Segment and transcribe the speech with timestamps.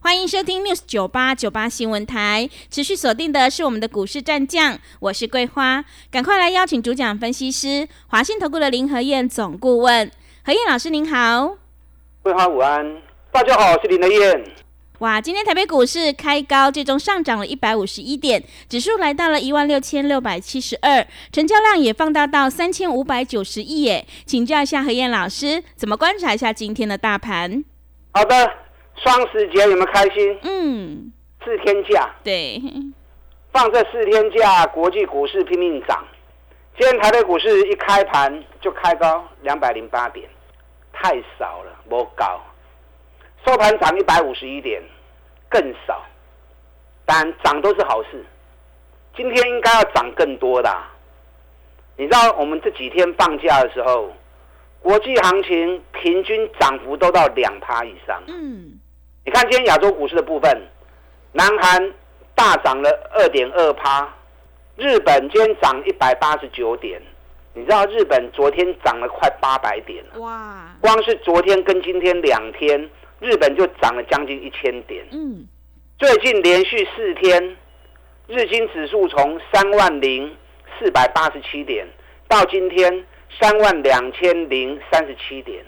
[0.00, 10.10] 欢迎收听 News 九八九八新闻台，持续锁定的是我们的股市战将，我是桂花，赶快来邀请主讲分析师华信投顾的林和燕总顾问，
[10.44, 11.56] 何燕老师您好，
[12.22, 14.44] 桂花午安，大家好，我是林和燕。
[15.00, 27.64] 哇，今天台北股市开高，最终上涨了一百五十一点，指数来到了一万六千六百七十二，成交量也放大到三千五百九十亿耶，请教一下何燕老师，怎么观察一下今天的大盘？
[28.12, 28.67] 好的。
[29.02, 30.38] 双十节有没有开心？
[30.42, 31.12] 嗯，
[31.44, 32.60] 四天假，对，
[33.52, 36.04] 放这四天假，国际股市拼命涨。
[36.78, 40.28] 今天台北股市一开盘就开高两百零八点，
[40.92, 42.40] 太少了，不高。
[43.46, 44.82] 收盘涨一百五十一点，
[45.48, 46.04] 更少。
[47.04, 48.24] 但涨都是好事，
[49.16, 50.70] 今天应该要涨更多的。
[51.96, 54.12] 你知道我们这几天放假的时候，
[54.80, 58.22] 国际行情平均涨幅都到两趴以上。
[58.26, 58.78] 嗯。
[59.28, 60.58] 你看今天亚洲股市的部分，
[61.32, 61.92] 南韩
[62.34, 64.08] 大涨了二点二趴，
[64.74, 66.98] 日本今天涨一百八十九点。
[67.52, 70.74] 你知道日本昨天涨了快八百点了，哇！
[70.80, 72.88] 光是昨天跟今天两天，
[73.20, 75.04] 日本就涨了将近一千点。
[75.10, 75.46] 嗯，
[75.98, 77.54] 最近连续四天，
[78.28, 80.34] 日经指数从三万零
[80.78, 81.86] 四百八十七点
[82.26, 83.04] 到今天
[83.38, 85.62] 三万两千零三十七点。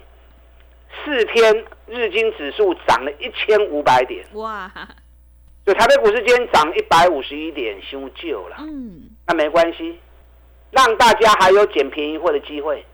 [1.05, 4.71] 四天日经指数涨了一千五百点，哇！
[5.65, 8.57] 所以台北股市今天涨一百五十一点，修旧了。
[8.61, 9.99] 嗯，那没关系，
[10.71, 12.85] 让大家还有捡便宜货的机会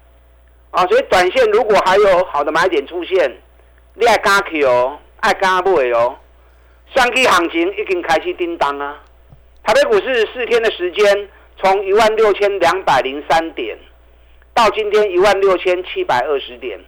[0.70, 0.86] 啊！
[0.86, 3.36] 所以短线如果还有好的买点出现，
[3.94, 6.17] 你爱加去哦，爱加不会哦。
[6.95, 9.02] 上期行情已经开始叮当啊！
[9.63, 11.28] 台北股市四天的时间，
[11.61, 13.78] 从一万六千两百零三点
[14.55, 16.78] 到今天一万六千七百二十点。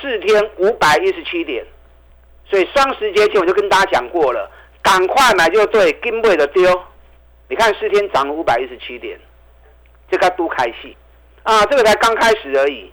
[0.00, 1.64] 四天五百一十七点，
[2.48, 4.50] 所以双十节前我就跟大家讲过了，
[4.82, 6.82] 赶快买就对，跟不的丢。
[7.48, 9.18] 你看四天涨了五百一十七点，
[10.10, 10.96] 这个都开戏
[11.42, 12.92] 啊，这个才刚开始而已。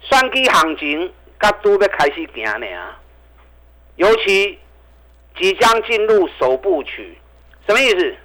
[0.00, 3.00] 双基行情，噶都要开始行呢啊！
[3.96, 4.58] 尤其
[5.36, 7.18] 即将进入首部曲，
[7.66, 8.16] 什么意思？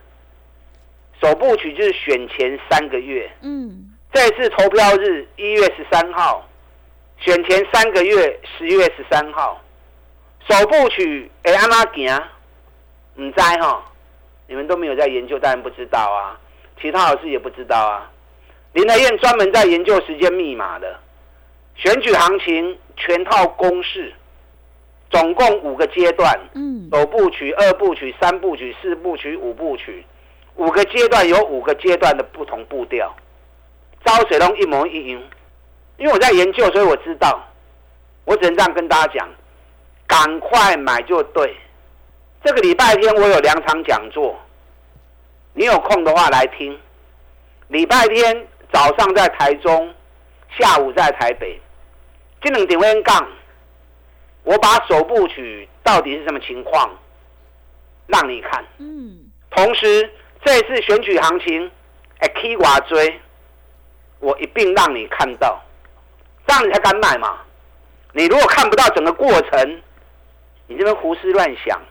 [1.22, 3.31] 首部曲就是选前三个月。
[3.42, 6.47] 嗯，这次投票日一月十三号。
[7.19, 9.62] 选前三个月，十月十三号，
[10.50, 12.22] 首部曲会安哪行？
[13.16, 13.84] 唔知哈，
[14.47, 16.40] 你们都没有在研究，当然不知道啊。
[16.81, 18.12] 其他老师也不知道啊。
[18.74, 21.00] 林德燕专门在研究时间密码的，
[21.75, 24.12] 选举行情全套公式，
[25.12, 26.38] 总共五个阶段。
[26.56, 26.90] 嗯。
[26.91, 30.03] 首部曲、二部曲、三部曲、四部曲、五部曲，
[30.56, 33.16] 五个阶段有五个阶段的不同步调，
[34.03, 35.22] 招水龙一模一样。
[35.98, 37.40] 因为我在研究，所以我知道，
[38.26, 39.30] 我只能这样跟大家讲：
[40.08, 41.56] 赶快买就对。
[42.44, 44.38] 这个礼拜天我有两场讲座，
[45.54, 46.78] 你有空的话来听。
[47.70, 49.94] 礼拜天早上在台中，
[50.58, 51.59] 下午在台北。
[52.42, 53.25] 这两点位杠，
[54.44, 56.90] 我把首部曲到底是什么情况，
[58.08, 58.66] 让你看。
[58.80, 59.31] 嗯。
[59.50, 60.12] 同时，
[60.44, 61.72] 这次选举行情，
[62.20, 63.22] 哎，K 瓦追，
[64.20, 65.62] 我一并让你看到。
[66.46, 67.40] 这样你才敢买嘛？
[68.12, 69.81] 你如果看不到整个过程，
[70.68, 71.81] 你这边胡思乱想，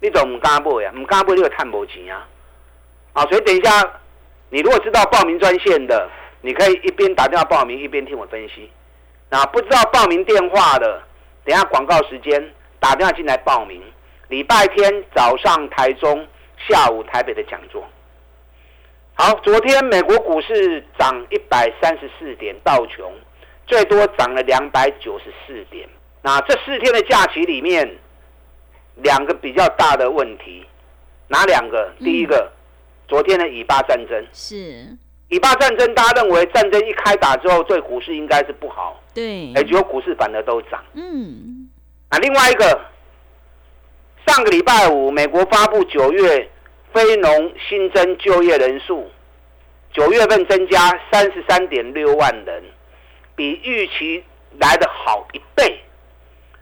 [0.00, 0.92] 你怎唔敢买呀？
[0.94, 2.28] 唔敢买你就探不钱啊！
[3.12, 3.70] 啊，所以等一下，
[4.50, 6.08] 你如果知道报名专线的，
[6.40, 8.70] 你可以一边打电话报名，一边听我分析。
[9.28, 11.02] 那不知道报名电话的，
[11.44, 13.82] 等下广告时间打电话进来报名。
[14.28, 16.26] 礼拜天早上台中，
[16.68, 17.84] 下午台北的讲座。
[19.14, 23.12] 好，昨天美国股市涨一百三十四点，道琼。
[23.72, 25.88] 最多涨了两百九十四点。
[26.20, 27.90] 那这四天的假期里面，
[28.96, 30.62] 两个比较大的问题，
[31.28, 31.90] 哪两个？
[31.98, 32.52] 第一个，
[33.08, 34.86] 昨天的以巴战争是
[35.30, 39.02] 以巴战争，大家认为战争一开打之后，对股市应该是不好。
[39.14, 40.84] 对，哎，结果股市反而都涨。
[40.92, 41.70] 嗯。
[42.10, 42.78] 啊，另外一个，
[44.26, 46.46] 上个礼拜五，美国发布九月
[46.92, 49.10] 非农新增就业人数，
[49.94, 50.78] 九月份增加
[51.10, 52.62] 三十三点六万人。
[53.42, 54.22] 比预期
[54.60, 55.82] 来的好一倍，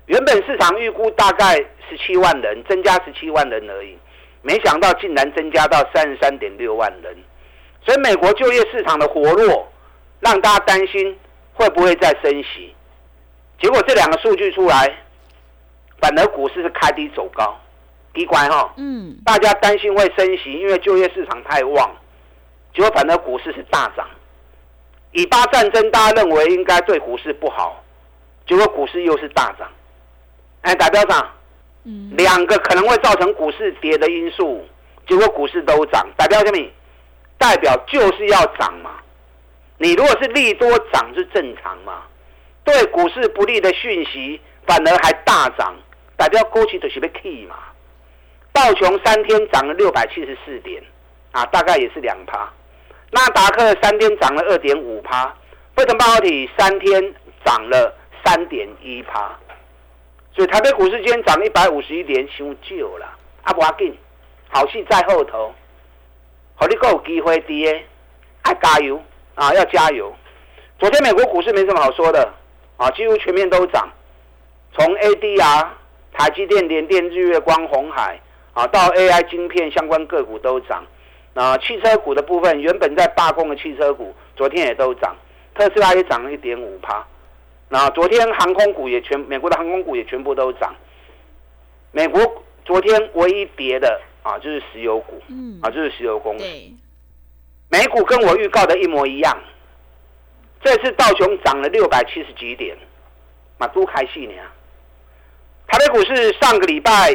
[0.06, 1.56] 原本市场预估大概
[1.90, 3.98] 十七万人，增加十七万人而已，
[4.40, 7.14] 没想到竟然增加到三十三点六万人，
[7.84, 9.70] 所以美国就业市场的活络，
[10.20, 11.14] 让大家担心
[11.52, 12.74] 会不会再升息。
[13.60, 14.90] 结果这两个数据出来，
[16.00, 17.60] 反而股市是开低走高，
[18.14, 18.72] 低乖哈。
[18.78, 19.18] 嗯。
[19.22, 21.94] 大家担心会升息，因为就业市场太旺，
[22.72, 24.08] 结果反而股市是大涨。
[25.12, 27.82] 以巴战争，大家认为应该对股市不好，
[28.46, 29.68] 结果股市又是大涨。
[30.62, 31.30] 哎，代表涨，
[31.84, 34.66] 嗯，两个可能会造成股市跌的因素，
[35.08, 36.70] 结果股市都涨，代表什么？
[37.38, 38.90] 代表就是要涨嘛。
[39.78, 42.02] 你如果是利多涨是正常嘛？
[42.62, 45.74] 对股市不利的讯息反而还大涨，
[46.16, 47.56] 代表过去就是被 key 嘛。
[48.52, 50.82] 道琼三天涨了六百七十四点，
[51.32, 52.52] 啊，大概也是两趴。
[53.12, 55.34] 纳达克三天涨了二点五趴，
[55.74, 57.14] 费城半导体三天
[57.44, 57.92] 涨了
[58.24, 59.36] 三点一趴，
[60.32, 63.06] 所以台北股市今天涨一百五十一点，伤旧了，
[63.42, 63.96] 啊不要紧，
[64.48, 65.52] 好戏在后头，
[66.54, 67.84] 好你够有机会跌，
[68.42, 69.02] 爱加油
[69.34, 70.14] 啊，要加油。
[70.78, 72.32] 昨天美国股市没什么好说的，
[72.76, 73.90] 啊，几乎全面都涨，
[74.78, 75.66] 从 ADR、
[76.12, 78.20] 台积电、联电、日月光、红海
[78.52, 80.84] 啊，到 AI 晶片相关个股都涨。
[81.32, 85.16] 那汽车股的部分，原本在罢工的汽车股，昨天也都涨，
[85.54, 87.06] 特斯拉也涨了一点五趴。
[87.68, 90.74] 那昨天航空股也全，美国的航空股也全部都涨。
[91.92, 92.20] 美国
[92.64, 96.44] 昨天唯一跌的啊，就是石油股，嗯，啊，就是石油公司。
[97.68, 99.40] 美股跟我预告的一模一样，
[100.64, 102.76] 这次道琼涨了六百七十几点，
[103.56, 104.32] 马都开戏呢。
[105.68, 107.12] 台北股市上个礼拜，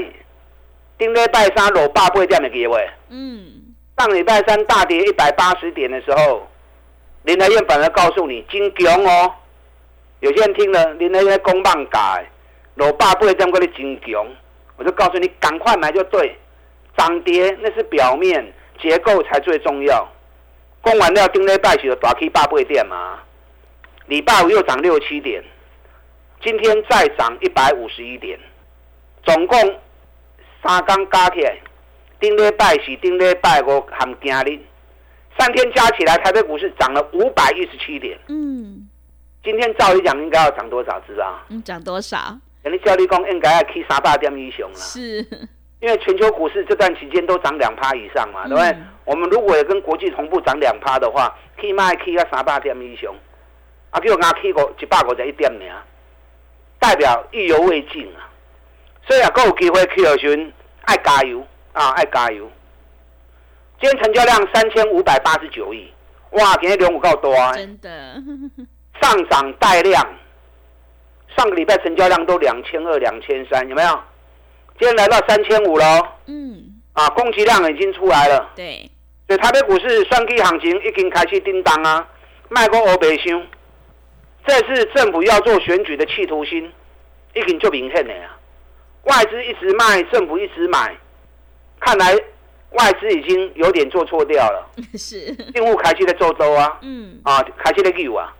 [0.97, 3.64] 顶礼拜三落八八点的机会，嗯。
[3.97, 6.45] 上礼拜三大跌一百八十点的时候，
[7.23, 9.33] 林德燕本来告诉你金强哦，
[10.19, 12.25] 有些人听了林德燕公棒改，
[12.75, 14.27] 老爸不会这样跟你金强，
[14.75, 16.37] 我就告诉你赶快买就对，
[16.97, 20.05] 涨跌那是表面，结构才最重要。
[20.81, 23.19] 公完料丁礼拜起的大 K 八倍点嘛，
[24.07, 25.41] 礼拜五又涨六七点，
[26.43, 28.37] 今天再涨一百五十一点，
[29.23, 29.57] 总共
[30.61, 31.57] 三缸加起来。
[32.19, 34.59] 丁礼拜是顶礼拜五含今日，
[35.37, 38.17] 三天加起来，台北股市涨了五百一十七点。
[38.27, 38.87] 嗯，
[39.43, 41.39] 今天照理讲应该要涨多少知道？
[41.49, 42.37] 嗯，涨多少？
[42.63, 44.75] 人家教力工应该要去三百点以上了。
[44.75, 45.17] 是，
[45.81, 48.75] 因为全球股市这段期间都涨两趴以上嘛，对不对？
[49.03, 53.13] 我们如果也跟国际同步涨两趴的话，起码去到三百点以上。
[53.91, 55.65] 啊，叫我刚去过一百五十一点呢，
[56.79, 58.27] 代表意犹未尽啊。
[59.07, 60.51] 所以啊，够有机会去的时，
[60.85, 61.45] 爱加油。
[61.75, 62.49] 啊，爱加油！
[63.81, 65.91] 今天成交量三千五百八十九亿，
[66.31, 67.51] 哇，今天量有够多啊！
[67.51, 68.15] 真的，
[69.01, 70.01] 上涨带量，
[71.35, 73.99] 上个礼拜成交量都两千二、两千三，有没有？
[74.79, 75.85] 今天来到三千五了。
[76.27, 76.81] 嗯。
[76.93, 78.51] 啊，供给量已经出来了。
[78.55, 78.89] 对。
[79.27, 82.07] 所以台北股市双 K 行情已经开始叮当啊，
[82.47, 83.45] 卖过欧北箱。
[84.47, 86.71] 这是政府要做选举的企图心，
[87.33, 88.29] 已经就明显了呀。
[89.03, 90.95] 外资一直卖，政府一直买。
[91.85, 92.15] 看来
[92.71, 94.67] 外资已经有点做错掉了。
[94.97, 95.33] 是。
[95.53, 96.79] 进入开期的周周啊。
[96.81, 97.21] 嗯。
[97.23, 98.33] 啊，开期的 Q 啊，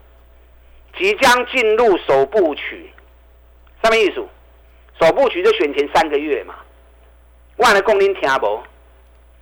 [0.98, 2.90] 即将进入首部曲，
[3.84, 4.26] 什么意思？
[5.00, 6.56] 首部曲就选前三个月嘛。
[7.58, 8.64] 我来供您听无？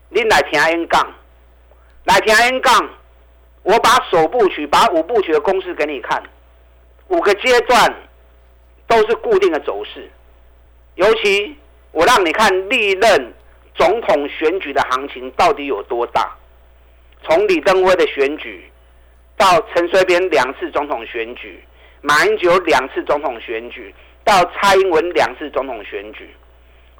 [0.10, 1.14] 您来听 N 杠，
[2.04, 2.90] 来听 N 杠。
[3.64, 6.22] 我把首部曲、把五部曲的公式给你看，
[7.08, 7.96] 五个阶段
[8.86, 10.12] 都是固定的走势。
[10.96, 11.56] 尤其
[11.92, 13.34] 我让你看历任。
[13.76, 16.36] 总统选举的行情到底有多大？
[17.26, 18.70] 从李登辉的选举，
[19.38, 21.64] 到陈水扁两次总统选举，
[22.02, 26.30] 马英九两次总统选举，到蔡英文两次总统选举，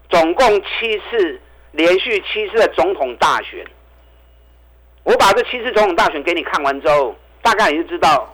[0.10, 1.42] 总共七次
[1.74, 3.66] 连续七次的总统大选。
[5.04, 8.34] 我把这七次总统大选给你看完之后，大概你就知道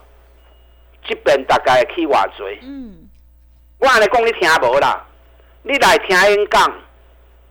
[1.04, 2.56] 基本大概去瓦追。
[2.62, 3.08] 嗯，
[3.78, 5.04] 我来讲你听无啦，
[5.64, 6.72] 你来听因讲。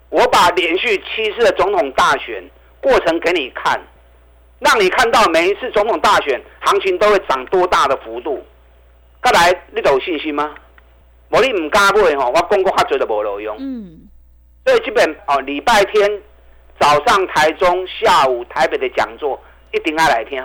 [0.10, 2.44] 我把连续七次的总统大选
[2.82, 3.80] 过程给你看，
[4.60, 8.44] 让你看到每一次总统大选行情都会涨多大的幅度。
[9.22, 10.56] 再来，你都有信心吗？
[11.30, 13.56] 我你唔敢买吼，我讲过较多都无路用。
[13.60, 14.10] 嗯。
[14.66, 16.22] 所以基本哦，礼拜天
[16.80, 19.40] 早上台中，下午台北的讲座
[19.72, 20.44] 一定要来听。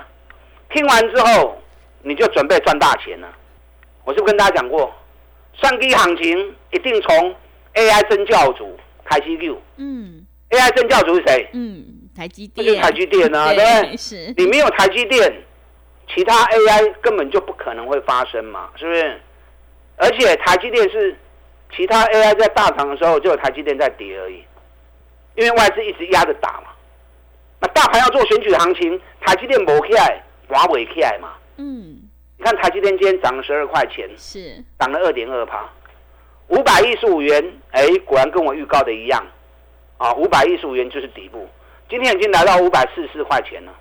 [0.70, 1.56] 听完之后，
[2.02, 3.28] 你就准备赚大钱了。
[4.04, 4.92] 我是不是跟大家讲过，
[5.54, 7.34] 上低行情一定从
[7.74, 8.78] AI 真教主。
[9.04, 11.48] 台积六，嗯，AI 正教主是谁？
[11.52, 11.84] 嗯，
[12.16, 13.96] 台积电，就台积电啊，对不对？
[13.96, 15.32] 是，你没有台积电，
[16.14, 19.20] 其他 AI 根本就不可能会发生嘛，是不是？
[19.96, 21.16] 而且台积电是
[21.76, 24.42] 其他 AI 在大涨的时候，就有台积电在跌而已，
[25.36, 26.68] 因为外资一直压着打嘛。
[27.60, 31.34] 那大盘要做选举行情，台积电没起来，华为起来嘛。
[31.56, 32.00] 嗯，
[32.36, 35.70] 你看台积电今天涨了十二块钱，是，涨了二点二趴，
[36.48, 39.24] 五百一十五元，哎，果然跟我预告的一样，
[39.98, 41.48] 啊，五百一十五元就是底部，
[41.88, 43.72] 今天已经来到五百四十四块钱了。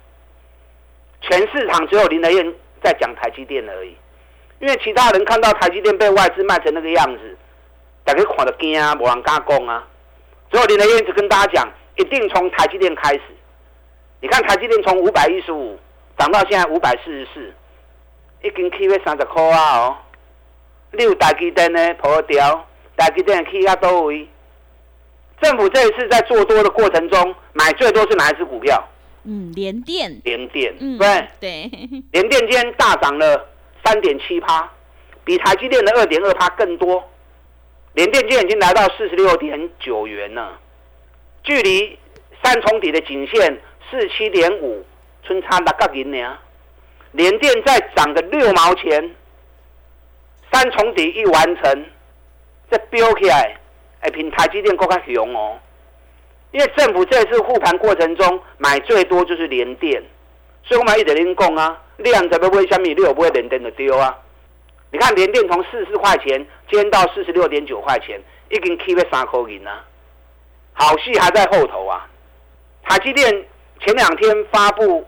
[1.21, 2.53] 全市场只有林德燕
[2.83, 3.95] 在讲台积电而已，
[4.59, 7.37] 因为其他人看到台积电被外资卖成那个样子，
[8.03, 9.87] 大家看得惊啊，没人敢讲啊。
[10.51, 13.21] 只有林德燕只跟大家讲，一定从台积电开始。
[14.19, 15.77] 你看台积电从五百一十五
[16.17, 17.53] 涨到现在五百四十四，
[18.41, 19.97] 已经起要三十块啊哦。
[20.93, 24.27] 你有台积电呢破掉，台积电去到多位？
[25.41, 28.81] 政府这一次在做多的过程中，买最多是哪一只股票？
[29.25, 31.71] 嗯，联电，联电，嗯，对，对，
[32.11, 33.49] 联电今天大涨了
[33.83, 34.69] 三点七趴，
[35.25, 37.03] 比台积电的二点二趴更多。
[37.93, 40.59] 联电今天已经来到四十六点九元了，
[41.43, 41.97] 距离
[42.43, 43.59] 三重底的颈线
[43.89, 44.85] 四七点五，
[45.23, 46.37] 春差六角银呢。
[47.11, 49.15] 联电再涨个六毛钱，
[50.53, 51.85] 三重底一完成，
[52.69, 53.57] 这飙起来，
[54.01, 55.59] 哎，比台积电更加雄哦。
[56.51, 60.01] 因为政府这次护盘过程中买最多就是联电，
[60.63, 64.15] 所以我们一直跟讲啊，量怎么不会下面六不会联电的丢啊？
[64.91, 69.83] 你看联电从四十块钱今天到四十六点九块钱，已经 keep 了三块银啊，
[70.73, 72.07] 好戏还在后头啊！
[72.83, 73.45] 台积电
[73.79, 75.03] 前两天发布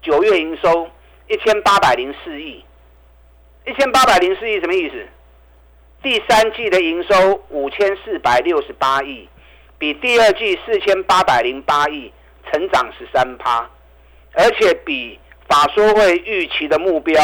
[0.00, 0.88] 九月营收
[1.28, 2.64] 一千八百零四亿，
[3.70, 5.06] 一千八百零四亿什么意思？
[6.02, 9.28] 第三季的营收五千四百六十八亿。
[9.78, 12.12] 比第二季四千八百零八亿
[12.50, 13.70] 成长十三趴，
[14.32, 17.14] 而且比法说会预期的目标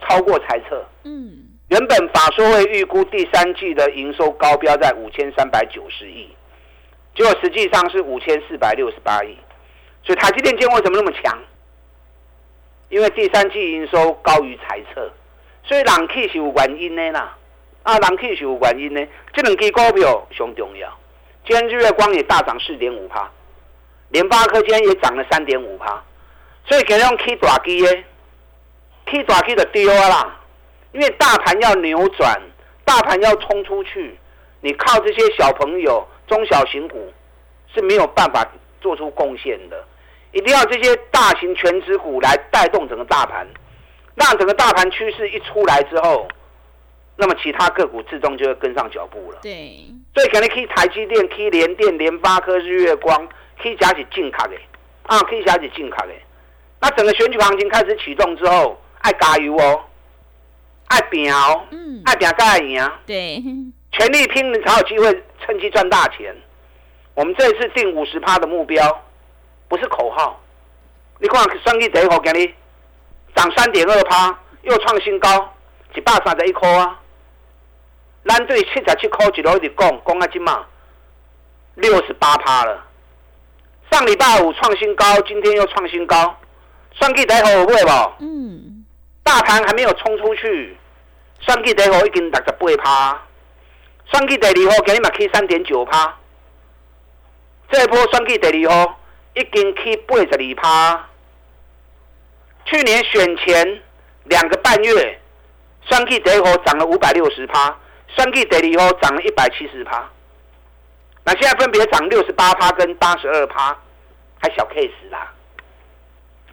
[0.00, 0.84] 超过猜测。
[1.04, 1.30] 嗯，
[1.68, 6.28] 原本法说会预估第三季的营收高标在五千三百九十亿，
[7.14, 9.38] 结果实际上是五千四百六十八亿。
[10.02, 11.38] 所以台积电今天为什么那么强？
[12.94, 15.10] 因为第三季营收高于猜测，
[15.64, 17.36] 所以人气是有原因的啦。
[17.82, 20.88] 啊，人气是有原因的，这两支股票上重要。
[21.44, 23.28] 今天日月光也大涨四点五趴，
[24.10, 26.00] 联发科今天也涨了三点五趴，
[26.68, 28.04] 所以给用 K 大机耶
[29.06, 30.40] ，K 大机的丢啦，
[30.92, 32.40] 因为大盘要扭转，
[32.84, 34.16] 大盘要冲出去，
[34.60, 37.12] 你靠这些小朋友、中小型股
[37.74, 38.46] 是没有办法
[38.80, 39.84] 做出贡献的，
[40.34, 43.46] 一定要这些大型全指股来带动整个大盘，
[44.14, 46.28] 让整个大盘趋势一出来之后。
[47.16, 49.38] 那么其他个股自动就会跟上脚步了。
[49.40, 53.28] 对，所以可能可以台积电、可以联电、联发科、日月光，
[53.62, 54.56] 可以加起进卡的，
[55.04, 56.12] 啊，可以加起进卡的。
[56.80, 59.84] 那整个选举行情开始启动之后，爱加油哦，
[60.88, 62.90] 爱拼哦，嗯，爱拼才会赢。
[63.06, 63.40] 对，
[63.92, 66.34] 全力拼，你才有机会趁机赚大钱。
[67.14, 69.04] 我们这一次定五十趴的目标，
[69.68, 70.40] 不是口号。
[71.18, 72.54] 你看，算计第一号给你
[73.34, 75.54] 涨三点二趴，又创新高，
[75.94, 77.00] 一百三十一块啊。
[78.26, 80.64] 咱对七十七块一路一直讲，讲啊，今嘛
[81.74, 82.84] 六十八趴了。
[83.90, 86.36] 上礼拜五创新高，今天又创新高，
[86.92, 88.12] 算计第一号有买无？
[88.20, 88.84] 嗯，
[89.22, 90.76] 大盘还没有冲出去，
[91.40, 93.22] 算计第一号已经六十八趴，
[94.06, 96.16] 算计第二号今日嘛起三点九趴，
[97.70, 98.98] 这一波算计第二号
[99.34, 101.08] 已经起八十二趴。
[102.64, 103.82] 去年选前
[104.24, 105.20] 两个半月，
[105.82, 107.78] 算计第一号涨了五百六十趴。
[108.16, 110.08] 三 G 第二号涨了一百七十趴，
[111.24, 113.76] 那现在分别涨六十八趴跟八十二趴，
[114.40, 115.32] 还小 case 啦。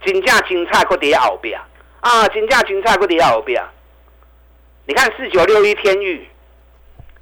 [0.04, 1.62] 金价金菜搁跌后边
[2.00, 3.64] 啊，金价金菜搁跌后边。
[4.88, 6.28] 你看四九六一天域，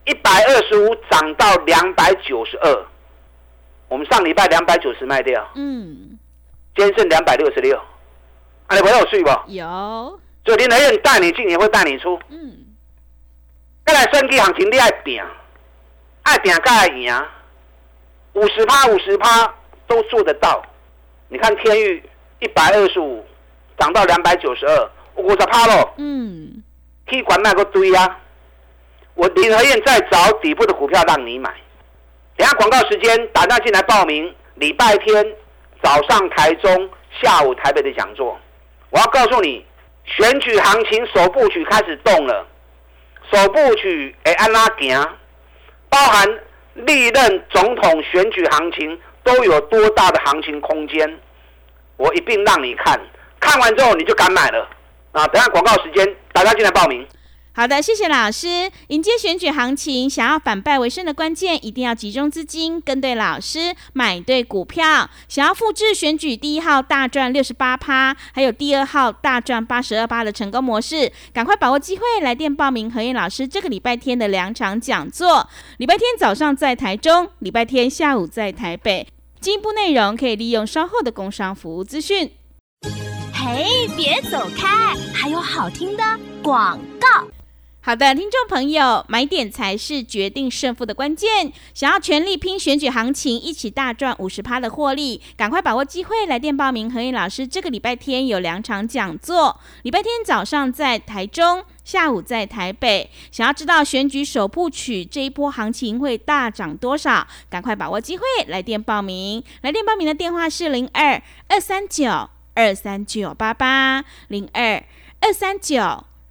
[0.06, 2.86] 一百二十五涨到两百九十二，
[3.90, 6.18] 我们上礼拜两百九十卖掉，嗯，
[6.76, 7.76] 今天剩两百六十六，
[8.68, 9.30] 啊，你朋友睡不？
[9.48, 12.56] 有，昨天林德燕带你进也会带你出，嗯，
[13.84, 15.22] 再来升级行情，你爱拼，
[16.22, 17.14] 爱拼才会赢。
[18.34, 19.52] 五十趴、五十趴
[19.88, 20.64] 都做得到。
[21.30, 22.04] 你看天域
[22.40, 23.26] 一百二十五
[23.78, 26.64] 涨到两百九十二，五十趴咯，嗯，
[27.08, 28.20] 可管那个堆啊。
[29.16, 31.54] 我林和燕在找底部的股票让你买。
[32.40, 34.34] 等下广告时间，打电进来报名。
[34.56, 35.36] 礼拜天
[35.84, 36.90] 早上台中，
[37.22, 38.40] 下午台北的讲座。
[38.92, 39.66] 我要告诉你，
[40.06, 42.48] 选举行情首部曲开始动了。
[43.30, 45.06] 首部曲会安拉行，
[45.90, 46.40] 包含
[46.76, 51.20] 历任总统选举行情都有多大的行情空间，
[51.98, 52.98] 我一并让你看。
[53.42, 54.66] 看完之后你就敢买了
[55.12, 55.28] 啊！
[55.28, 57.06] 等下广告时间，大家进来报名。
[57.60, 58.72] 好的，谢谢老师。
[58.88, 65.10] 迎接选举行情，想要反败为胜的关键，一定要集中资金，跟对老师，买对股票。
[65.28, 75.46] 想要复制选举第一号大赚六十八趴，还有第二号大赚八十二趴的成功模式，赶快把握机会，来电报名何燕老师这个礼拜天的两场讲座。
[75.80, 79.06] 礼拜天早上在台中，礼拜天下午在台北。
[79.42, 82.32] 进一步内容可以利用稍后的工商服务资讯。
[83.34, 86.04] 嘿，别走开，还有好听的
[86.42, 87.28] 广告。
[87.90, 91.52] 好的，听众朋友，买点才是决定胜负的关键。
[91.74, 96.94] 想要全力拼选举行情，一起大赚五十趴的获利，赶快把握机会，来电报名。
[96.94, 103.10] 何颖老师这个礼拜天有两场讲座，礼拜天早上在台中，下午在台北。
[103.32, 109.44] 想要知道选举首部曲这一波行情会大涨多少，赶快把握机会，来电报名。
[109.62, 114.84] 来电报名的电话是零二二三九二三九八八零二
[115.22, 116.04] 二三九。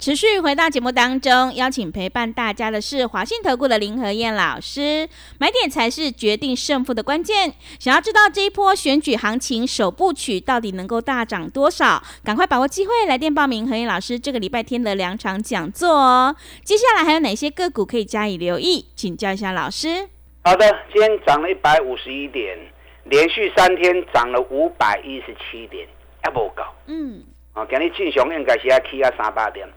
[0.00, 5.06] 持续回到节目当中，邀请陪伴大家的是华信投顾的林和燕老师。
[5.38, 7.52] 买点才是决定胜负的关键。
[7.78, 12.02] 想要知道这一波选举行情首部曲到底能够大涨多少？
[12.24, 16.34] 赶快把握机会，来电报名和燕老师这个礼拜天的两场讲座哦。
[16.64, 18.86] 接下来还有哪些个股可以加以留意？
[18.96, 20.08] 请教一下老师。
[20.42, 22.56] 好的，今天涨了一百五十一点，
[23.04, 25.86] 连续三天涨了五百一十七点，
[26.22, 26.62] 还不够。
[26.86, 29.68] 嗯，啊，今日正常应该是要起啊三百点。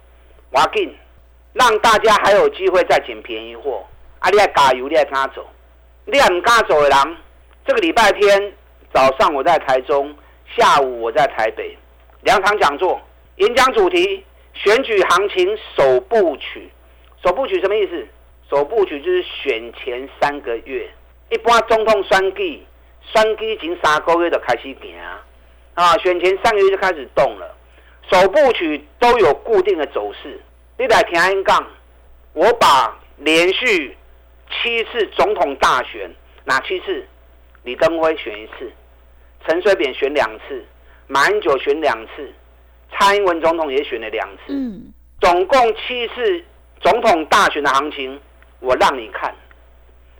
[0.53, 0.95] 挖紧，
[1.53, 3.85] 让大家还有机会再捡便宜货。
[4.19, 5.45] 啊，你爱加油，你爱敢走，
[6.05, 7.17] 你爱唔敢走的人，
[7.65, 8.53] 这个礼拜天
[8.93, 10.15] 早上我在台中，
[10.55, 11.77] 下午我在台北，
[12.21, 13.01] 两场讲座，
[13.37, 16.69] 演讲主题：选举行情首部曲。
[17.23, 18.07] 首部曲什么意思？
[18.49, 20.89] 首部曲就是选前三个月，
[21.29, 22.63] 一般总统选举，
[23.01, 24.95] 选举前三个月就开始行
[25.73, 27.55] 啊，选前三个月就开始动了。
[28.11, 30.39] 首部曲都有固定的走势。
[30.77, 31.65] 你来听安杠，
[32.33, 33.95] 我把连续
[34.49, 36.09] 七次总统大选，
[36.45, 37.05] 哪七次？
[37.63, 38.69] 李登辉选一次，
[39.45, 40.65] 陈水扁选两次，
[41.07, 42.29] 马英九选两次，
[42.91, 44.41] 蔡英文总统也选了两次。
[44.49, 46.43] 嗯，总共七次
[46.81, 48.19] 总统大选的行情，
[48.59, 49.33] 我让你看。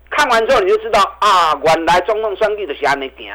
[0.10, 3.34] 看完之后你就知道啊，原来中统选举的是安尼行，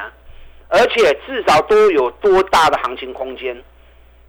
[0.69, 3.63] 而且至少都有多大的行情空间。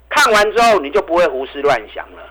[0.10, 2.24] 看完之后，你就不会胡思乱想了，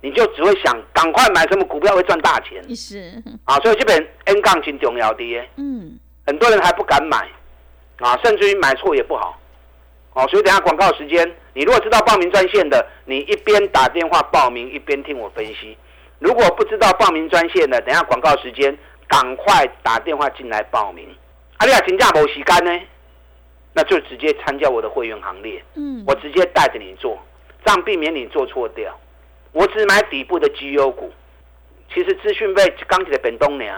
[0.00, 2.62] 你就只会想赶快买什么股票会赚大钱。
[2.74, 5.48] 是啊，所以这本 N 杠金重要的。
[5.56, 7.28] 嗯，很多人还不敢买
[7.98, 9.38] 啊，甚至于买错也不好。
[10.14, 15.74] 哦，所以等下广告时间，你如果知道报名专线的，你一边打电话报名，一边听我分析；
[16.18, 18.76] 如果不知道报名专线的，等下广告时间
[19.08, 21.08] 赶快打电话进来报名。
[21.58, 22.80] 阿丽亚请假无时间呢？
[23.74, 27.18] 那就直接参加我的会员行列，嗯，我直接带着你做，
[27.64, 28.98] 这样避免你做错掉。
[29.52, 31.10] 我只买底部的绩优股，
[31.92, 33.74] 其实资讯费刚起的本东年，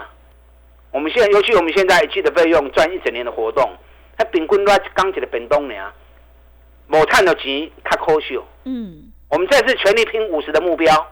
[0.91, 3.69] 我们现在尤其我们现在一季的费用赚一整年的活动，
[4.17, 5.83] 它平均都在刚起的本东年，
[6.87, 11.07] 某探的钱卡可秀，嗯，我们这次全力拼五十的目标，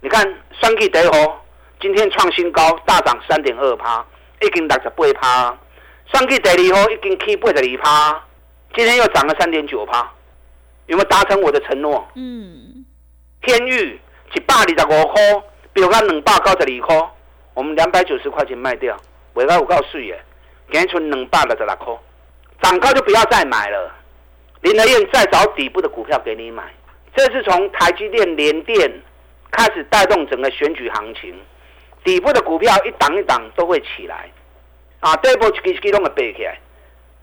[0.00, 0.22] 你看
[0.60, 1.44] 双 K 德豪
[1.80, 4.04] 今天创新高，大涨三点二趴，
[4.42, 5.58] 已经六十八趴。
[6.12, 8.24] 上季第二号已经起八十二趴，
[8.74, 10.10] 今天又涨了三点九趴，
[10.86, 12.06] 有没有达成我的承诺？
[12.14, 12.84] 嗯。
[13.42, 14.00] 天域
[14.34, 15.22] 一百二十五块，
[15.72, 17.10] 标到两百九十二块，
[17.54, 18.96] 我们两百九十块钱卖掉，
[19.34, 20.24] 尾到有够水耶，
[20.72, 21.94] 今天存两百六十六块，
[22.62, 23.94] 涨高就不要再买了。
[24.62, 26.64] 林德燕再找底部的股票给你买，
[27.14, 28.90] 这是从台积电、联电
[29.50, 31.34] 开始带动整个选举行情，
[32.02, 34.28] 底部的股票一档一档都会起来。
[35.00, 36.58] 啊，第一波一支支拢个背起来。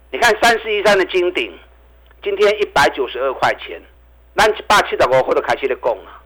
[0.09, 1.51] 你看三四一三的金鼎，
[2.23, 3.81] 今天一百九十二块钱，
[4.33, 6.21] 咱一百七十五块都开始在供了。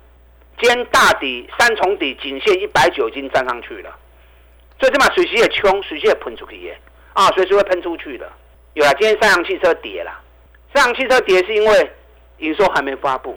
[0.60, 3.90] 今天大底三重底颈线一百九已经站上去了，
[4.78, 6.78] 最起码水时也冲，水时也喷出去耶。
[7.14, 8.32] 啊，随时会喷出去的。
[8.74, 10.12] 有了，今天三洋汽车跌了，
[10.76, 11.92] 三洋汽车跌是因为
[12.38, 13.36] 营收还没发布。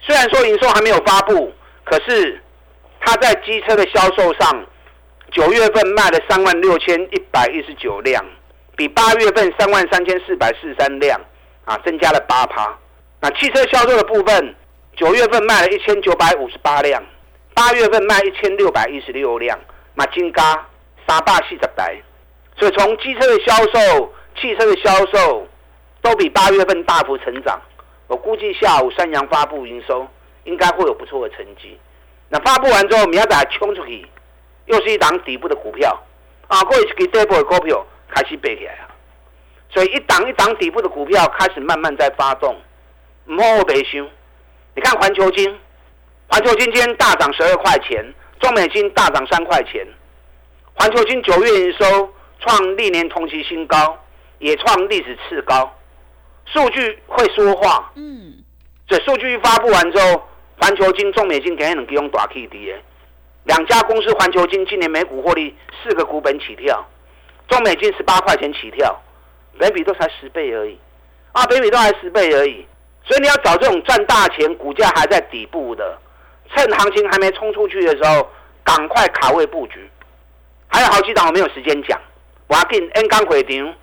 [0.00, 2.42] 虽然说营收还没有发布，可是
[2.98, 4.66] 它在机车的销售上。
[5.30, 8.24] 九月份卖了三万六千一百一十九辆，
[8.76, 11.20] 比八月份三万三千四百四十三辆
[11.64, 12.76] 啊，增加了八趴。
[13.20, 14.54] 那汽车销售的部分，
[14.96, 17.02] 九月份卖了一千九百五十八辆，
[17.54, 19.58] 八月份卖一千六百一十六辆，
[19.94, 20.66] 马金嘎
[21.06, 22.00] 沙坝四十台。
[22.56, 25.46] 所以从机车的销售、汽车的销售
[26.00, 27.60] 都比八月份大幅成长。
[28.06, 30.08] 我估计下午三洋发布营收，
[30.44, 31.78] 应该会有不错的成绩。
[32.30, 34.06] 那发布完之后，明仔冲出去，
[34.68, 35.94] 又是一档底部的股票
[36.46, 38.88] 啊，过去给底部的股票开始背起来啊。
[39.70, 42.56] 所以一档一档底部的股票开始慢慢在发动，
[43.26, 44.08] 唔好白想。
[44.74, 45.58] 你看环球金，
[46.28, 49.86] 环球金今天大涨十二块钱，中美金大涨三块钱。
[50.74, 52.08] 环球金九月营收
[52.40, 53.98] 创历年同期新高，
[54.38, 55.74] 也创历史次高。
[56.46, 58.32] 数据会说话，嗯，
[58.86, 60.22] 这数据发布完之后，
[60.60, 62.82] 环球金、中美金肯定能给用大 K D 诶。
[63.48, 66.86] 两家公司，环球金今年每股获利四个股本起跳，
[67.48, 68.94] 中美金十八块钱起跳，
[69.58, 70.78] 每比都才十倍而已，
[71.32, 72.66] 啊，每比都还十倍而已。
[73.04, 75.98] 所以你要找这种赚大钱、股价还在底部的，
[76.54, 78.30] 趁行情还没冲出去的时候，
[78.62, 79.88] 赶快卡位布局。
[80.66, 81.98] 还有好几档我没有时间讲，
[82.48, 83.74] 我要跟 N 刚回场，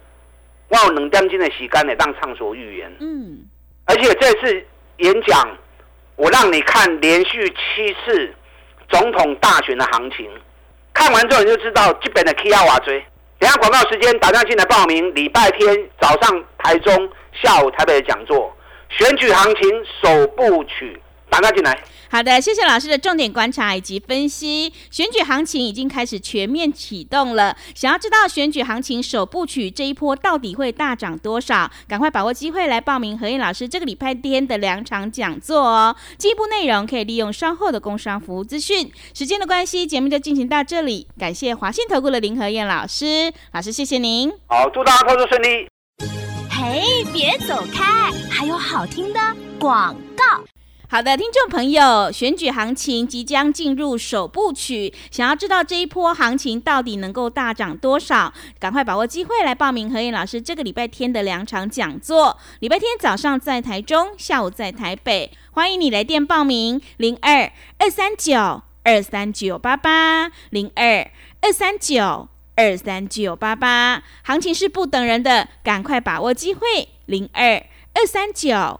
[0.68, 2.96] 我有两点钟的时间呢，让畅所欲言。
[3.00, 3.40] 嗯，
[3.86, 4.64] 而且这次
[4.98, 5.58] 演讲，
[6.18, 8.32] 我让你看连续七次
[8.90, 10.30] 总统大选的行情，
[10.94, 13.04] 看完之后你就知道基本的 K 要瓦追。
[13.38, 18.56] 等下广告时间，打电话进来报名，礼拜天早上台中，下午台北的讲座。
[18.90, 21.02] 选举行情首部曲，
[21.52, 21.78] 进来。
[22.08, 24.72] 好的，谢谢老师的重点观察以及分析。
[24.90, 31.70] 选举行情已经开始全面启动了，想要知道选举行情首部曲这一波到底会大涨多少？
[31.88, 35.96] 赶快把握机会来报名何燕老师这个礼拜天的两场讲座哦。
[36.18, 38.90] 进一步内容可以利用稍后的工商服务资讯。
[39.14, 41.08] 时间的关系，节目就进行到这里。
[41.20, 44.32] 感谢华信投顾的林何燕老师，老师谢谢您。
[44.48, 45.68] 好，祝大家操作顺利。
[46.50, 48.12] 嘿，别走开！
[48.30, 49.20] 还有好听的
[49.60, 50.55] 广告。
[50.88, 62.38] 好的，听众朋友，选举行情即将进入首部曲，想要知道这一波行情到底能够大涨多少，赶快把握机会来报名何燕老师这个礼拜天的两场讲座。
[62.60, 71.10] 礼拜天早上在台中，下午在台北，欢迎你来电报名：零二二三九二三九八八零二
[71.42, 72.30] 二三九。
[72.58, 76.88] 二三九八八，行情是不等人的，赶快把握机会。
[77.06, 77.62] 零二
[77.94, 78.80] 二三九